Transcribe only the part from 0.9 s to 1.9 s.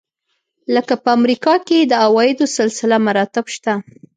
په امریکا کې